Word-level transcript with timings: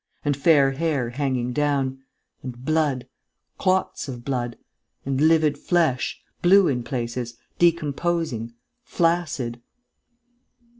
and 0.25 0.35
fair 0.35 0.71
hair 0.71 1.11
hanging 1.11 1.53
down... 1.53 1.99
and 2.41 2.65
blood... 2.65 3.07
clots 3.59 4.07
of 4.07 4.25
blood... 4.25 4.57
and 5.05 5.21
livid 5.21 5.59
flesh, 5.59 6.19
blue 6.41 6.67
in 6.67 6.81
places, 6.81 7.37
decomposing, 7.59 8.51
flaccid. 8.81 9.61